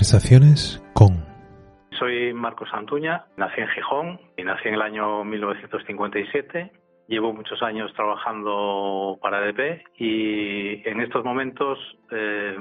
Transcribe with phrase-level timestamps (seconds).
[0.00, 1.26] Conversaciones con.
[1.98, 6.72] Soy Marcos Antuña, nací en Gijón y nací en el año 1957.
[7.06, 11.78] Llevo muchos años trabajando para EDP y en estos momentos
[12.10, 12.56] eh,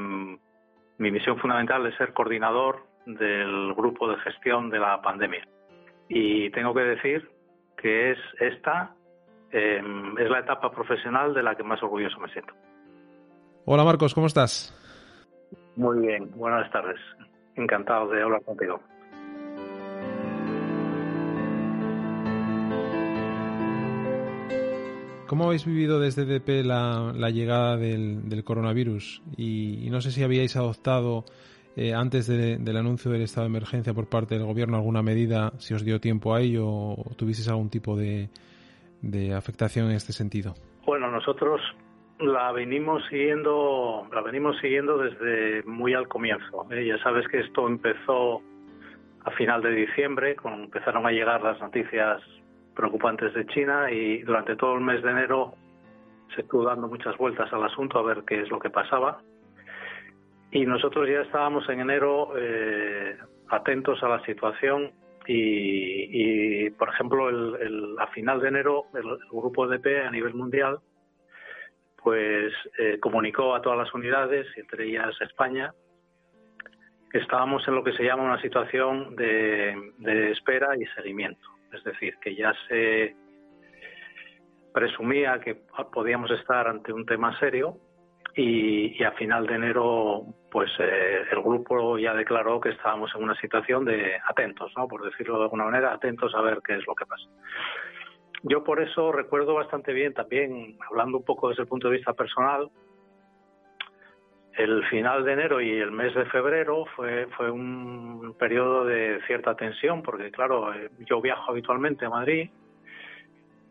[0.97, 5.47] mi misión fundamental es ser coordinador del grupo de gestión de la pandemia.
[6.09, 7.31] Y tengo que decir
[7.77, 8.93] que es esta
[9.53, 9.81] eh,
[10.17, 12.53] es la etapa profesional de la que más orgulloso me siento.
[13.63, 14.75] Hola Marcos, ¿cómo estás?
[15.77, 16.99] Muy bien, buenas tardes.
[17.59, 18.79] Encantado de hablar contigo.
[25.27, 29.21] ¿Cómo habéis vivido desde DP la, la llegada del, coronavirus?
[29.37, 31.25] Y, no sé si habíais adoptado
[31.75, 35.73] eh, antes del anuncio del estado de emergencia por parte del gobierno alguna medida, si
[35.73, 38.30] os dio tiempo a ello o tuvisteis algún tipo de
[39.35, 40.55] afectación en este sentido.
[40.85, 41.61] Bueno, nosotros
[42.19, 46.67] la venimos siguiendo, la venimos siguiendo desde muy al comienzo.
[46.71, 46.85] ¿eh?
[46.85, 48.41] Ya sabes que esto empezó
[49.23, 52.21] a final de diciembre, cuando empezaron a llegar las noticias
[52.75, 55.53] preocupantes de China y durante todo el mes de enero
[56.35, 59.21] se estuvo dando muchas vueltas al asunto a ver qué es lo que pasaba.
[60.52, 63.17] Y nosotros ya estábamos en enero eh,
[63.49, 64.91] atentos a la situación
[65.31, 70.79] y, por ejemplo, el, a final de enero el, el grupo EDP a nivel mundial
[72.04, 75.73] pues eh, comunicó a todas las unidades, entre ellas España,
[77.11, 81.48] que estábamos en lo que se llama una situación de, espera y seguimiento.
[81.73, 83.15] Es decir, que ya se
[84.73, 85.61] presumía que
[85.92, 87.77] podíamos estar ante un tema serio
[88.36, 93.36] y, a final de enero pues eh, el grupo ya declaró que estábamos en una
[93.36, 94.88] situación de atentos, ¿no?
[94.88, 97.27] por decirlo de alguna manera, atentos a ver qué es lo que pasa.
[98.44, 102.14] Yo por eso recuerdo bastante bien también, hablando un poco desde el punto de vista
[102.14, 102.70] personal,
[104.60, 109.55] el final de enero y el mes de febrero fue, fue un periodo de cierta
[109.55, 112.50] tensión, porque claro, eh, yo viajo habitualmente a Madrid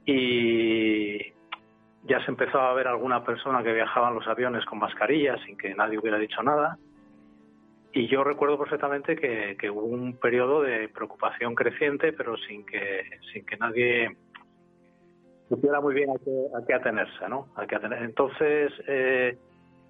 [0.06, 1.19] y
[2.05, 5.59] ya se empezaba a ver alguna persona que viajaba en los aviones con mascarillas sin
[5.59, 6.79] que nadie hubiera dicho nada.
[7.93, 13.19] Y yo recuerdo perfectamente que, que hubo un periodo de preocupación creciente, pero sin que,
[13.33, 14.17] sin que nadie
[15.48, 17.48] supiera muy bien a qué, atenerse, ¿no?
[17.56, 18.03] A qué atener.
[18.03, 19.36] Entonces, eh,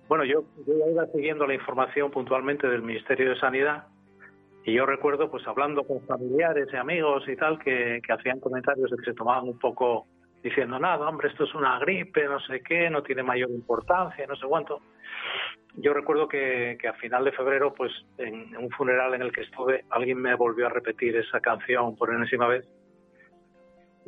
[0.08, 3.86] bueno, yo, yo iba siguiendo la información puntualmente del Ministerio de Sanidad
[4.64, 8.96] y yo recuerdo, pues hablando con familiares y amigos y tal, que, hacían comentarios de
[8.98, 10.06] que se tomaban un poco
[10.42, 14.36] diciendo, nada, hombre, esto es una gripe, no sé qué, no tiene mayor importancia, no
[14.36, 14.80] sé cuánto.
[15.74, 19.42] Yo recuerdo que, que a final de febrero, pues en un funeral en el que
[19.42, 22.66] estuve, alguien me volvió a repetir esa canción por enésima vez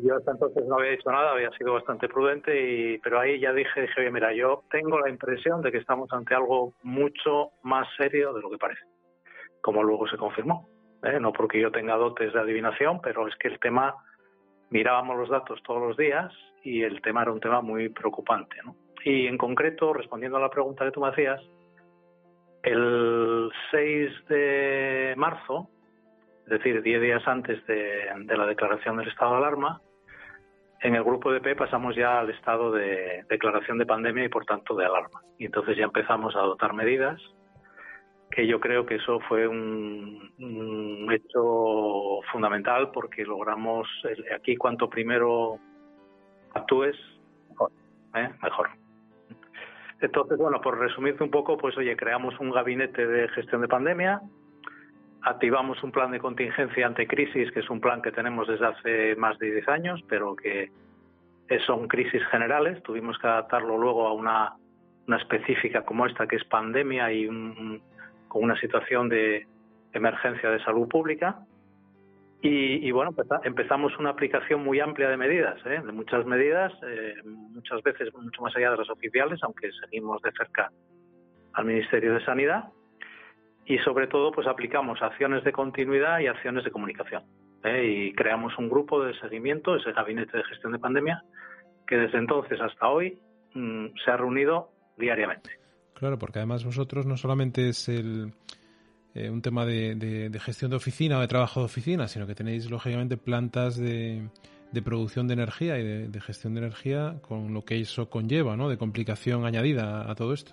[0.03, 3.53] yo hasta entonces no había dicho nada, había sido bastante prudente, y, pero ahí ya
[3.53, 8.33] dije, dije, mira, yo tengo la impresión de que estamos ante algo mucho más serio
[8.33, 8.83] de lo que parece,
[9.61, 10.69] como luego se confirmó.
[11.03, 11.19] ¿eh?
[11.21, 13.95] No porque yo tenga dotes de adivinación, pero es que el tema,
[14.71, 18.57] mirábamos los datos todos los días y el tema era un tema muy preocupante.
[18.65, 18.77] ¿no?
[19.05, 21.41] Y en concreto, respondiendo a la pregunta que tú me hacías,
[22.63, 25.69] el 6 de marzo,
[26.45, 29.81] es decir, 10 días antes de, de la declaración del estado de alarma,
[30.83, 34.47] en el grupo de P pasamos ya al estado de declaración de pandemia y por
[34.47, 35.21] tanto de alarma.
[35.39, 37.21] Y entonces ya empezamos a adoptar medidas,
[38.31, 40.33] que yo creo que eso fue un,
[41.13, 43.89] hecho fundamental porque logramos
[44.35, 45.59] aquí cuanto primero
[46.55, 46.97] actúes,
[47.51, 47.73] mejor.
[48.15, 48.31] ¿eh?
[48.43, 48.71] mejor.
[50.01, 54.23] Entonces, bueno, por resumirte un poco, pues oye, creamos un gabinete de gestión de pandemia,
[55.23, 59.17] activamos un plan de contingencia ante crisis, que es un plan que tenemos desde hace
[59.17, 60.71] más de 10 años, pero que
[61.67, 62.83] son crisis generales.
[62.83, 64.55] Tuvimos que adaptarlo luego a una,
[65.07, 67.27] una específica como esta, que es pandemia y
[68.29, 69.47] con una situación de,
[69.93, 71.41] emergencia de salud pública.
[72.43, 73.15] Y, bueno,
[73.45, 75.83] empezamos una aplicación muy amplia de medidas, ¿eh?
[75.85, 80.33] de muchas medidas, eh, muchas veces mucho más allá de las oficiales, aunque seguimos de
[80.33, 80.71] cerca
[81.53, 82.71] al Ministerio de Sanidad.
[83.67, 87.23] Y sobre todo, pues aplicamos acciones de continuidad y acciones de comunicación.
[87.65, 87.85] ¿eh?
[87.87, 91.23] Y creamos un grupo de seguimiento, ese gabinete de gestión de pandemia,
[91.87, 93.19] que desde entonces hasta hoy
[93.55, 95.51] mm, se ha reunido diariamente.
[95.95, 98.33] Claro, porque además vosotros no solamente es el,
[99.15, 102.71] eh, un tema de, gestión de oficina o de trabajo de oficina, sino que tenéis
[102.71, 104.29] lógicamente plantas de,
[104.85, 108.69] producción de energía y de, gestión de energía con lo que eso conlleva, ¿no?
[108.69, 110.53] De complicación añadida a, todo esto.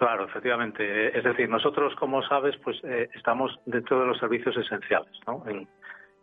[0.00, 1.14] Claro, efectivamente.
[1.14, 5.44] Es decir, nosotros, como sabes, pues eh, estamos dentro de los servicios esenciales, ¿no?
[5.46, 5.68] En,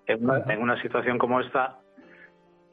[0.08, 1.78] en una situación como esta,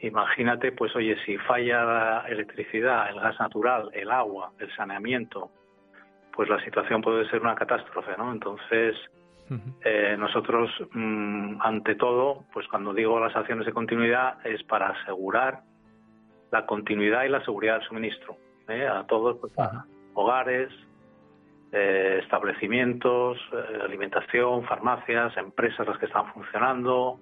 [0.00, 5.50] imagínate, pues oye, si falla la electricidad, el gas natural, el agua, el saneamiento,
[6.34, 8.32] pues la situación puede ser una catástrofe, ¿no?
[8.32, 8.96] Entonces,
[9.84, 15.64] eh, nosotros, mm, ante todo, pues cuando digo las acciones de continuidad es para asegurar
[16.50, 18.86] la continuidad y la seguridad del suministro ¿eh?
[18.86, 19.52] a todos, pues,
[20.14, 20.70] hogares,
[21.74, 23.38] eh, establecimientos,
[23.82, 27.18] alimentación, farmacias, empresas las que están funcionando.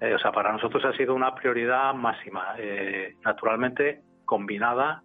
[0.00, 2.56] o sea, para nosotros ha sido una prioridad máxima,
[3.24, 5.02] naturalmente combinada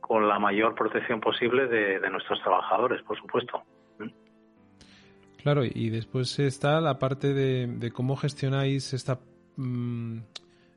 [0.00, 3.62] con la mayor protección posible de, nuestros trabajadores, por supuesto.
[5.42, 9.20] Claro, y después está la parte de, cómo gestionáis esta,
[9.56, 10.18] mm,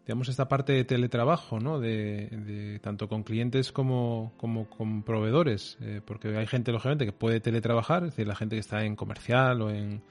[0.06, 1.80] digamos, esta parte de teletrabajo, ¿no?
[1.80, 7.40] De, tanto con clientes como, como con proveedores, eh, porque hay gente, lógicamente, que puede
[7.40, 10.02] teletrabajar, es decir, la gente que está en comercial o en,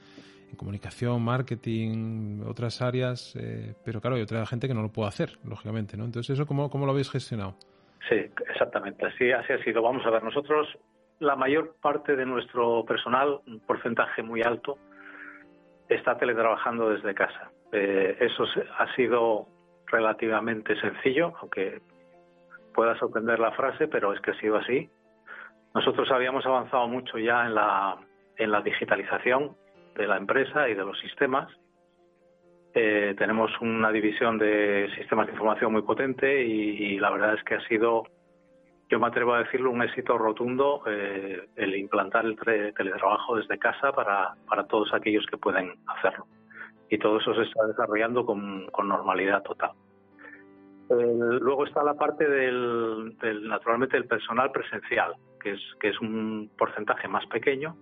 [0.56, 5.30] comunicación, marketing, otras áreas, eh, pero claro, hay otra gente que no lo puede hacer,
[5.44, 6.04] lógicamente, ¿no?
[6.04, 7.56] Entonces, ¿eso cómo, cómo lo habéis gestionado?
[8.08, 8.14] Sí,
[8.48, 9.04] exactamente.
[9.04, 9.82] Así, así ha sido.
[9.82, 10.68] Vamos a ver, nosotros,
[11.18, 14.78] la mayor parte de nuestro personal, un porcentaje muy alto,
[15.88, 17.50] está teletrabajando desde casa.
[17.72, 18.44] Eh, eso
[18.78, 19.48] ha sido
[19.86, 21.80] relativamente sencillo, aunque
[22.74, 24.90] pueda sorprender la frase, pero es que ha sido así.
[25.74, 27.96] Nosotros habíamos avanzado mucho ya en la,
[28.36, 29.56] en la digitalización
[29.96, 31.48] de la empresa y de los sistemas
[32.76, 37.54] eh, tenemos una división de sistemas de información muy potente y, la verdad es que
[37.54, 38.02] ha sido,
[38.90, 43.92] yo me atrevo a decirlo, un éxito rotundo eh, el implantar el teletrabajo desde casa
[43.92, 46.26] para, para todos aquellos que pueden hacerlo.
[46.88, 49.72] Y todo eso se está desarrollando con, normalidad total.
[50.88, 56.50] luego está la parte del, del, naturalmente, del personal presencial, que es, que es un
[56.56, 57.76] porcentaje más pequeño,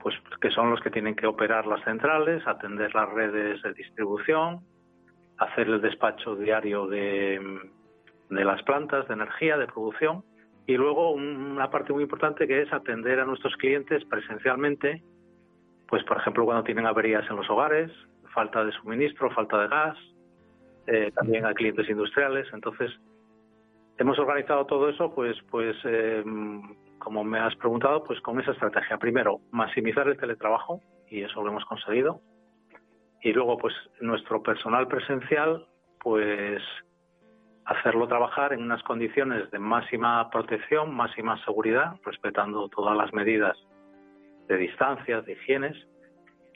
[0.00, 4.60] pues que son los que tienen que operar las centrales, atender las redes de distribución,
[5.38, 7.40] hacer el despacho diario de,
[8.30, 10.24] de las plantas de energía, de producción,
[10.66, 15.02] y luego una parte muy importante que es atender a nuestros clientes presencialmente,
[15.88, 17.90] pues por ejemplo cuando tienen averías en los hogares,
[18.32, 19.98] falta de suministro, falta de gas,
[20.86, 22.46] eh, también a clientes industriales.
[22.52, 22.90] Entonces,
[23.98, 26.24] hemos organizado todo eso pues, pues eh,
[26.98, 28.98] como me has preguntado, pues con esa estrategia.
[28.98, 32.20] Primero, maximizar el teletrabajo, y eso lo hemos conseguido.
[33.22, 35.66] Y luego, pues nuestro personal presencial,
[36.00, 36.62] pues
[37.64, 43.56] hacerlo trabajar en unas condiciones de máxima protección, máxima seguridad, respetando todas las medidas
[44.48, 45.76] de distancias, de higienes,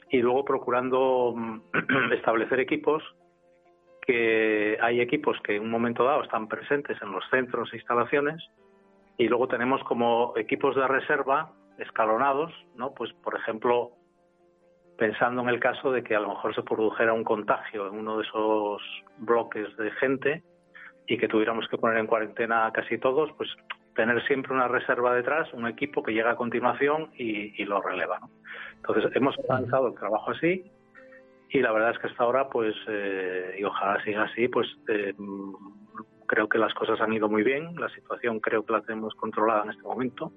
[0.09, 1.61] y luego procurando mm,
[2.13, 3.03] establecer equipos
[4.01, 8.41] que hay equipos que en un momento dado están presentes en los centros e instalaciones
[9.17, 12.93] y luego tenemos como equipos de reserva escalonados, ¿no?
[12.93, 13.91] Pues por ejemplo,
[14.97, 18.17] pensando en el caso de que a lo mejor se produjera un contagio en uno
[18.17, 18.81] de esos
[19.17, 20.43] bloques de gente
[21.05, 23.49] y que tuviéramos que poner en cuarentena casi todos, pues
[23.97, 28.19] tener siempre una reserva detrás, un equipo que llega a continuación y, lo releva.
[28.19, 28.29] ¿no?
[28.75, 30.63] Entonces hemos organizado el trabajo así
[31.49, 35.13] y la verdad es que hasta ahora, pues, eh, y ojalá siga así, pues eh,
[36.27, 39.63] creo que las cosas han ido muy bien, la situación creo que la tenemos controlada
[39.63, 40.31] en este momento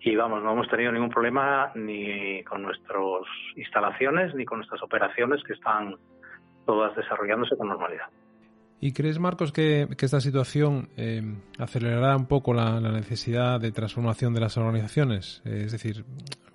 [0.00, 3.00] y vamos, no hemos tenido ningún problema ni con nuestras
[3.56, 5.96] instalaciones ni con nuestras operaciones que están
[6.66, 8.08] todas desarrollándose con normalidad.
[8.80, 11.22] ¿Y crees, Marcos, que, esta situación eh,
[11.58, 15.42] acelerará un poco la, necesidad de transformación de las organizaciones?
[15.44, 16.04] es decir,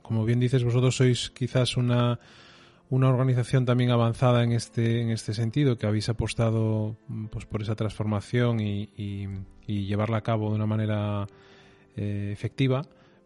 [0.02, 2.20] como bien dices, vosotros sois quizás una
[2.92, 7.62] una organización también avanzada en este, en este sentido, que habéis apostado mm, pues, por
[7.62, 9.28] esa transformación y,
[9.66, 11.26] llevarla a cabo de una manera
[11.96, 12.82] eh, efectiva.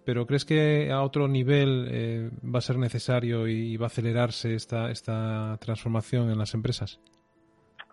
[0.06, 4.54] Pero ¿crees que a otro nivel eh, va a ser necesario y va a acelerarse
[4.54, 7.00] esta, esta transformación en las empresas?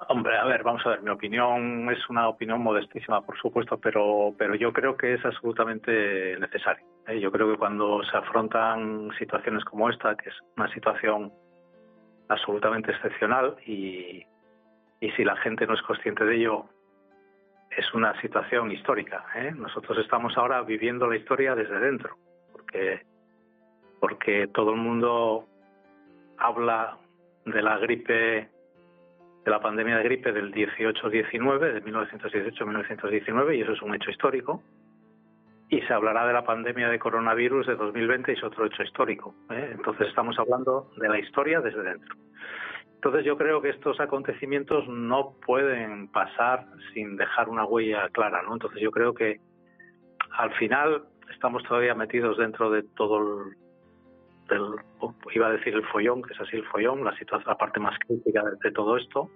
[0.09, 4.35] Hombre, a ver, vamos a ver, mi opinión es una opinión modestísima, por supuesto, pero,
[4.37, 6.85] pero yo creo que es absolutamente necesario.
[7.06, 7.21] ¿eh?
[7.21, 11.32] Yo creo que cuando se afrontan situaciones como esta, que es una situación
[12.28, 14.25] absolutamente excepcional y,
[15.00, 16.66] y si la gente no es consciente de ello,
[17.76, 19.25] es una situación histórica.
[19.35, 19.52] ¿eh?
[19.54, 22.16] Nosotros estamos ahora viviendo la historia desde dentro,
[22.52, 23.02] porque,
[24.00, 25.47] porque todo el mundo
[26.38, 26.99] habla
[27.44, 28.51] de la gripe,
[29.44, 34.62] de la pandemia de gripe del 18-19, de 1918-1919, y eso es un hecho histórico.
[35.68, 39.34] Y se hablará de la pandemia de coronavirus de 2020 y es otro hecho histórico.
[39.50, 39.70] ¿eh?
[39.72, 42.14] Entonces estamos hablando de la historia desde dentro.
[42.94, 48.52] Entonces yo creo que estos acontecimientos no pueden pasar sin dejar una huella clara, ¿no?
[48.52, 49.40] Entonces yo creo que
[50.38, 53.44] al final estamos todavía metidos dentro de todo
[54.52, 54.76] el,
[55.35, 57.99] iba a decir el follón, que es así el follón, la situación, la parte más
[58.06, 59.30] crítica de, todo esto,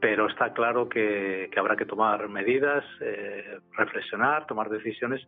[0.00, 5.26] pero está claro que, habrá que tomar medidas, eh, reflexionar, tomar decisiones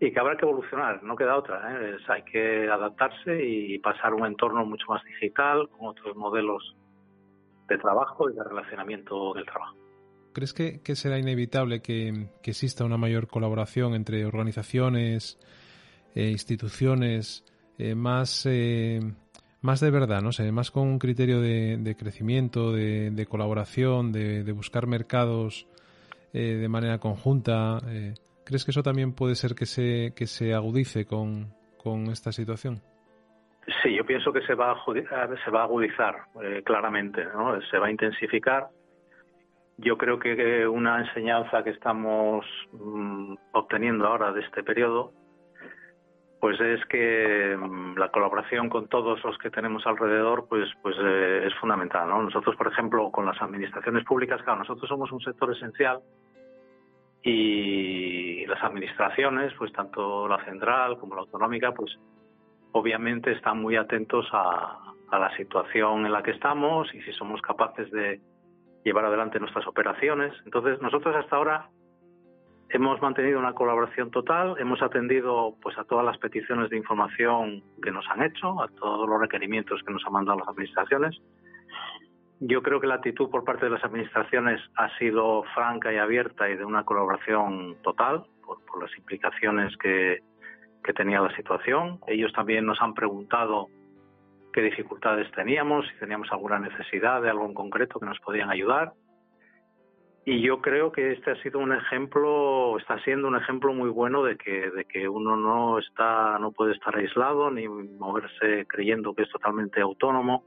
[0.00, 1.60] y que habrá que evolucionar, no queda otra.
[1.72, 1.96] ¿eh?
[2.08, 6.74] hay que adaptarse y pasar a un entorno mucho más digital, con otros modelos
[7.68, 9.76] de trabajo y de relacionamiento del trabajo.
[10.32, 15.38] ¿Crees que, será inevitable que, exista una mayor colaboración entre organizaciones,
[16.14, 17.44] e instituciones,
[17.80, 19.00] eh, más, eh,
[19.62, 24.86] más de verdad, no sé, más con un criterio de, crecimiento, de, colaboración, de, buscar
[24.86, 25.66] mercados
[26.32, 27.78] de manera conjunta?
[28.44, 31.52] ¿Crees que eso también puede ser que se, que se agudice con
[32.10, 32.80] esta situación?
[33.82, 34.84] Sí, yo pienso que se va a,
[35.44, 37.60] se va a agudizar eh, claramente, ¿no?
[37.62, 38.68] se va a intensificar.
[39.76, 45.12] Yo creo que una enseñanza que estamos mm, obteniendo ahora de este periodo,
[46.40, 51.44] pues es que mm, la colaboración con todos los que tenemos alrededor, pues, pues eh,
[51.46, 52.08] es fundamental.
[52.08, 52.22] ¿no?
[52.22, 56.00] Nosotros, por ejemplo, con las administraciones públicas, claro, nosotros somos un sector esencial
[57.22, 61.94] y las administraciones, pues tanto la central como la autonómica, pues
[62.72, 64.78] obviamente están muy atentos a,
[65.12, 68.20] la situación en la que estamos y si somos capaces de
[68.84, 70.32] llevar adelante nuestras operaciones.
[70.44, 71.68] Entonces, nosotros hasta ahora
[72.70, 77.90] hemos mantenido una colaboración total, hemos atendido pues a todas las peticiones de información que
[77.90, 81.20] nos han hecho, a todos los requerimientos que nos han mandado las administraciones.
[82.40, 86.48] Yo creo que la actitud por parte de las administraciones ha sido franca y abierta
[86.48, 90.20] y de una colaboración total por las implicaciones que,
[90.82, 92.00] que tenía la situación.
[92.06, 93.68] Ellos también nos han preguntado
[94.52, 98.92] qué dificultades teníamos, si teníamos alguna necesidad de algo en concreto que nos podían ayudar.
[100.24, 104.22] Y yo creo que este ha sido un ejemplo, está siendo un ejemplo muy bueno
[104.22, 109.22] de que, de que uno no está, no puede estar aislado ni moverse creyendo que
[109.22, 110.44] es totalmente autónomo,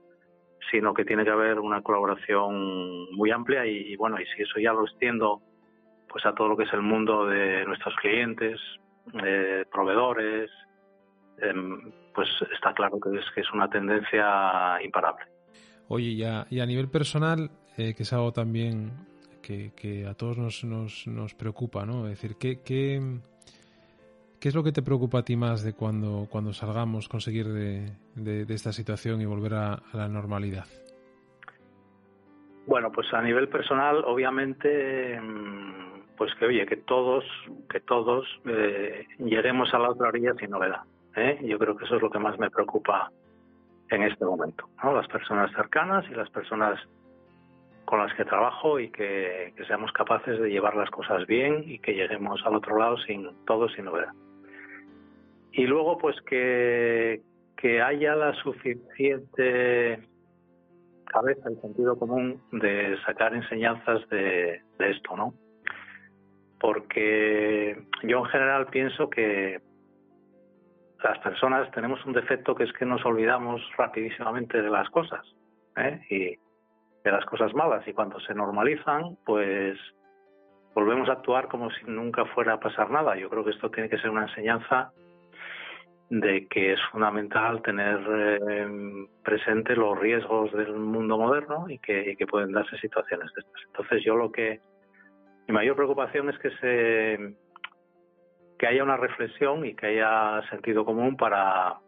[0.71, 4.73] sino que tiene que haber una colaboración muy amplia y, bueno, y si eso ya
[4.73, 5.41] lo extiendo
[6.07, 8.59] pues a todo lo que es el mundo de nuestros clientes,
[9.25, 10.51] eh, proveedores,
[11.39, 15.25] em, pues está claro que es, que es una tendencia imparable.
[15.87, 18.91] Oye, y a, y a nivel personal, eh, que es algo también
[19.43, 22.05] que, a todos nos, nos, nos, preocupa, ¿no?
[22.05, 22.99] Es decir, ¿qué, qué,
[24.39, 27.91] qué es lo que te preocupa a ti más de cuando, cuando salgamos, conseguir de,
[28.15, 30.65] de, esta situación y volver a, la normalidad?
[32.65, 37.25] Bueno, pues a nivel personal, obviamente, em, pues que oye, que todos,
[37.69, 40.83] que todos eh, lleguemos a la otra orilla sin novedad.
[41.17, 41.39] ¿eh?
[41.43, 43.11] Yo creo que eso es lo que más me preocupa
[43.89, 44.93] en este momento, ¿no?
[44.93, 46.79] Las personas cercanas y las personas
[47.85, 51.93] con las que trabajo y que, seamos capaces de llevar las cosas bien y que
[51.93, 54.13] lleguemos al otro lado sin todo sin novedad.
[55.51, 57.21] Y luego, pues que,
[57.57, 59.99] que haya la suficiente
[61.05, 65.33] cabeza y sentido común de sacar enseñanzas de, esto, ¿no?
[66.59, 69.59] porque yo en general pienso que
[71.03, 75.25] las personas tenemos un defecto que es que nos olvidamos rapidísimamente de las cosas
[75.75, 75.99] ¿eh?
[76.09, 76.52] y
[77.03, 79.77] de las cosas malas y cuando se normalizan pues
[80.73, 83.15] volvemos a actuar como si nunca fuera a pasar nada.
[83.15, 84.91] Yo creo que esto tiene que ser una enseñanza
[86.09, 92.15] de que es fundamental tener eh, presente los riesgos del mundo moderno y que, y
[92.15, 93.61] que pueden darse situaciones de estas.
[93.67, 94.59] Entonces yo lo que
[95.47, 97.35] mi mayor preocupación es que se
[98.57, 101.79] que haya una reflexión y que haya sentido común para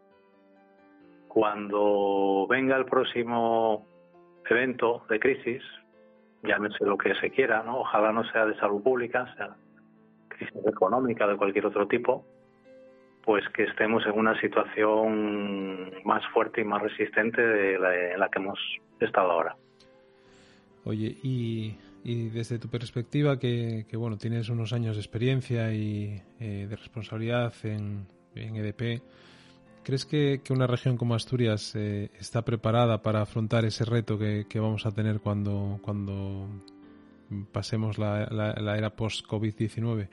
[1.28, 3.86] cuando venga el próximo
[4.50, 5.62] evento de crisis,
[6.42, 7.80] llámese lo que se quiera, ¿no?
[7.80, 9.56] Ojalá no sea de salud pública, sea
[10.28, 12.24] crisis económica de cualquier otro tipo,
[13.24, 18.28] pues que estemos en una situación más fuerte y más resistente de la, en la
[18.28, 18.58] que hemos
[19.00, 19.56] estado ahora.
[20.84, 26.76] Oye, y desde tu perspectiva, que, bueno, tienes unos años de experiencia y eh, de
[26.76, 29.02] responsabilidad en en EDP.
[29.86, 34.84] ¿Crees que, una región como Asturias eh, está preparada para afrontar ese reto que, vamos
[34.84, 35.78] a tener cuando,
[37.52, 40.08] pasemos la, la, era post-COVID-19?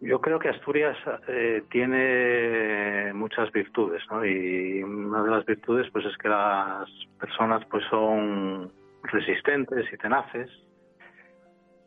[0.00, 0.96] Yo creo que Asturias
[1.28, 4.24] eh, tiene muchas virtudes, ¿no?
[4.24, 6.88] Y una de las virtudes, pues, es que las
[7.20, 8.72] personas, pues, son
[9.02, 10.48] resistentes y tenaces.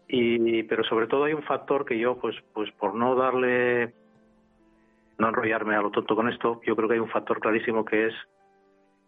[0.08, 4.05] Y, pero sobre todo hay un factor que yo, pues, pues, por no darle,
[5.18, 8.08] no enrollarme a lo tonto con esto, yo creo que hay un factor clarísimo que
[8.08, 8.14] es,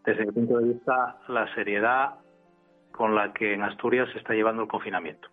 [0.06, 2.16] desde mi punto de vista, la seriedad
[2.92, 5.30] con la que en Asturias se está llevando el confinamiento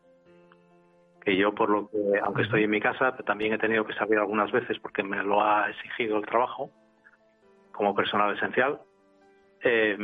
[1.25, 4.19] que yo por lo que, aunque estoy en mi casa, también he tenido que salir
[4.19, 6.71] algunas veces porque me lo ha exigido el trabajo
[7.73, 8.81] como personal esencial.
[9.63, 9.97] Eh,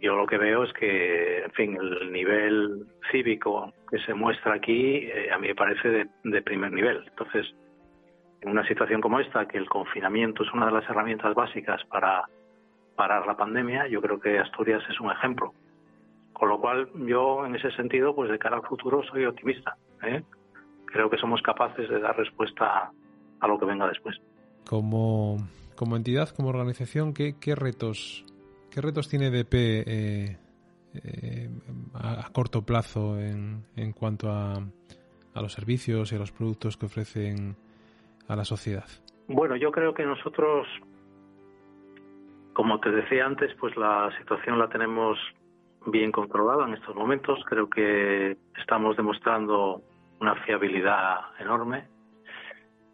[0.00, 4.96] yo lo que veo es que, en fin, el nivel cívico que se muestra aquí
[4.96, 7.04] eh, a mí me parece de, primer nivel.
[7.08, 7.46] Entonces,
[8.42, 12.24] en una situación como esta, que el confinamiento es una de las herramientas básicas para
[12.96, 15.54] parar la pandemia, yo creo que Asturias es un ejemplo.
[16.32, 19.76] Con lo cual, yo en ese sentido, pues de cara al futuro soy optimista.
[20.02, 20.22] ¿eh?
[20.86, 22.90] Creo que somos capaces de dar respuesta
[23.40, 24.16] a lo que venga después.
[24.68, 25.36] Como,
[25.76, 28.24] como entidad, como organización, ¿qué, qué retos
[28.70, 30.36] qué retos tiene DP eh,
[30.94, 31.50] eh,
[31.94, 34.54] a, corto plazo en, en cuanto a,
[35.34, 37.56] a los servicios y a los productos que ofrecen
[39.28, 40.66] Bueno, yo creo que nosotros,
[42.52, 45.18] como te decía antes, pues la situación la tenemos
[45.86, 47.42] bien controlada en estos momentos.
[47.46, 49.82] Creo que estamos demostrando
[50.20, 51.88] una fiabilidad enorme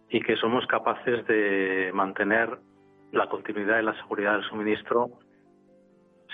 [0.09, 2.59] y que somos capaces de mantener
[3.13, 5.11] la continuidad y la seguridad del suministro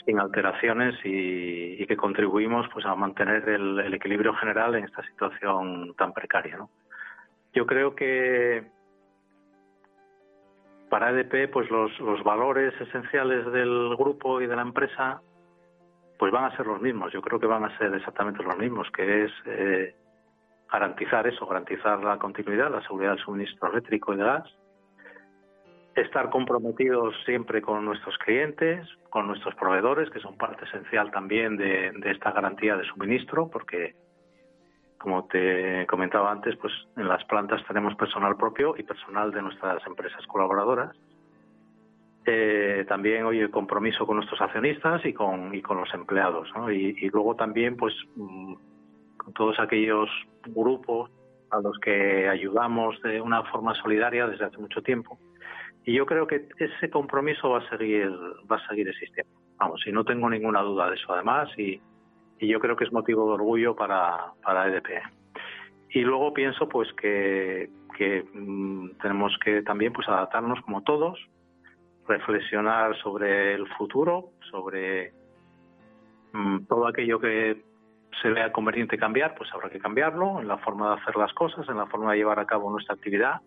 [0.04, 6.12] sin alteraciones y, que contribuimos pues a mantener el, equilibrio general en esta situación tan
[6.12, 6.58] precaria.
[7.52, 8.64] Yo creo que
[10.94, 15.20] para EDP pues los, los valores esenciales del grupo y de la empresa
[16.20, 17.12] pues van a ser los mismos.
[17.12, 19.96] Yo creo que van a ser exactamente los mismos, que es eh,
[20.70, 24.44] garantizar eso, garantizar la continuidad, la seguridad del suministro eléctrico y de gas,
[25.96, 31.92] estar comprometidos siempre con nuestros clientes, con nuestros proveedores, que son parte esencial también de,
[32.04, 33.96] esta garantía de suministro, porque
[35.04, 39.86] como te comentaba antes, pues en las plantas tenemos personal propio y personal de nuestras
[39.86, 40.96] empresas colaboradoras.
[42.24, 46.48] Eh, también hoy el compromiso con nuestros accionistas y con, y con los empleados.
[46.72, 48.54] Y, y, luego también, pues, mm,
[49.18, 50.08] con todos aquellos
[50.46, 51.10] grupos
[51.50, 55.18] a los que ayudamos de una forma solidaria desde hace mucho tiempo.
[55.84, 58.10] Y yo creo que ese compromiso va a seguir,
[58.50, 59.30] va a seguir existiendo.
[59.58, 61.78] Vamos, y no tengo ninguna duda de eso además, y,
[62.38, 65.02] y yo creo que es motivo de orgullo para, para EDP.
[65.90, 71.18] Y luego pienso pues que, que mm, tenemos que también pues adaptarnos como todos,
[72.06, 75.12] reflexionar sobre el futuro, sobre
[76.32, 77.62] mm, todo aquello que
[78.22, 81.68] se vea conveniente cambiar, pues habrá que cambiarlo en la forma de hacer las cosas,
[81.68, 83.40] en la forma de llevar a cabo nuestra actividad.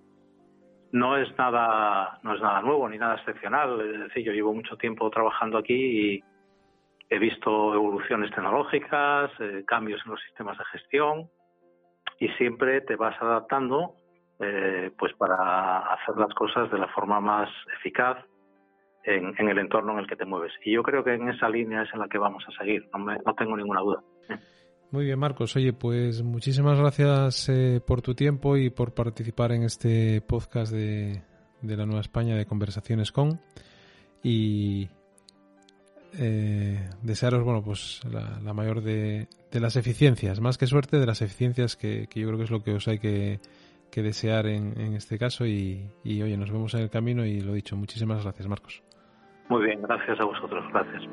[0.91, 3.81] No es nada, no es nada nuevo ni nada excepcional.
[3.81, 6.23] Es decir, yo llevo mucho tiempo trabajando aquí y
[7.09, 11.29] he visto evoluciones tecnológicas, eh, cambios en los sistemas de gestión
[12.19, 13.95] y siempre te vas adaptando
[14.39, 18.17] eh, pues para hacer las cosas de la forma más eficaz
[19.03, 20.51] en, el entorno en el que te mueves.
[20.63, 22.99] Y yo creo que en esa línea es en la que vamos a seguir, no,
[22.99, 24.03] me, no tengo ninguna duda.
[24.91, 25.55] Muy bien, Marcos.
[25.55, 31.23] Oye, pues muchísimas gracias eh, por tu tiempo y por participar en este podcast de,
[31.61, 33.41] la Nueva España de Conversaciones con.
[34.23, 34.87] Y
[36.17, 41.75] eh, desearos, bueno, pues la, mayor de, las eficiencias, más que suerte, de las eficiencias
[41.75, 43.39] que, yo creo que es lo que os hay que,
[43.95, 45.45] desear en, en, este caso.
[45.45, 48.83] Y, y oye, nos vemos en el camino y lo dicho, muchísimas gracias, Marcos.
[49.49, 50.63] Muy bien, gracias a vosotros.
[50.71, 51.03] Gracias.